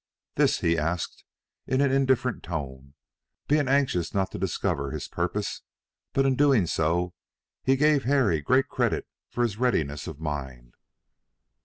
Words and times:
This 0.33 0.61
he 0.61 0.79
asked 0.79 1.23
in 1.67 1.79
an 1.79 1.91
indifferent 1.91 2.41
tone, 2.41 2.95
being 3.47 3.67
anxious 3.67 4.15
not 4.15 4.31
to 4.31 4.39
discover 4.39 4.89
his 4.89 5.07
purpose, 5.07 5.61
but 6.13 6.25
in 6.25 6.35
doing 6.35 6.65
so 6.65 7.13
he 7.61 7.75
gave 7.75 8.05
Harry 8.05 8.41
great 8.41 8.67
credit 8.67 9.05
for 9.29 9.43
his 9.43 9.57
readiness 9.57 10.07
of 10.07 10.19
mind. 10.19 10.73